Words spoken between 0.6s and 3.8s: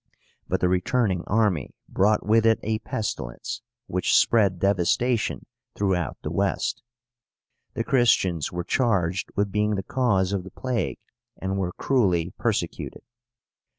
the returning army brought with it a pestilence,